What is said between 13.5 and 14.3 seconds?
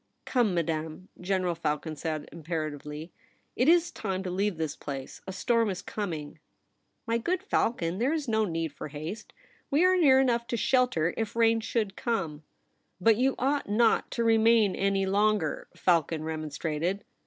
not to